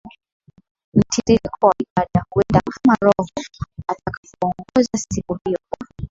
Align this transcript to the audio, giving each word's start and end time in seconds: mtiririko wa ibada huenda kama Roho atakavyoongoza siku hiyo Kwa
mtiririko 0.93 1.67
wa 1.67 1.73
ibada 1.83 2.23
huenda 2.29 2.61
kama 2.61 2.97
Roho 3.01 3.29
atakavyoongoza 3.87 4.97
siku 5.09 5.37
hiyo 5.45 5.57
Kwa 5.69 5.87